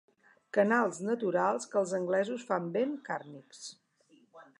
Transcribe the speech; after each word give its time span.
Canals 0.57 1.01
naturals 1.09 1.69
que 1.73 1.77
els 1.81 1.93
anglesos 1.97 2.47
fan 2.47 2.71
ben 2.79 2.97
càrnics. 3.11 3.61